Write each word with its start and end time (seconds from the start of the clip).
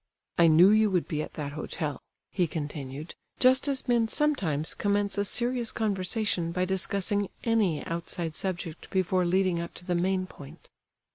"I 0.39 0.47
knew 0.47 0.69
you 0.71 0.89
would 0.89 1.07
be 1.07 1.21
at 1.21 1.35
that 1.35 1.51
hotel," 1.51 2.01
he 2.31 2.47
continued, 2.47 3.13
just 3.39 3.67
as 3.67 3.87
men 3.87 4.07
sometimes 4.07 4.73
commence 4.73 5.15
a 5.15 5.23
serious 5.23 5.71
conversation 5.71 6.51
by 6.51 6.65
discussing 6.65 7.29
any 7.43 7.85
outside 7.85 8.35
subject 8.35 8.89
before 8.89 9.27
leading 9.27 9.59
up 9.61 9.75
to 9.75 9.85
the 9.85 9.93
main 9.93 10.25
point. 10.25 10.69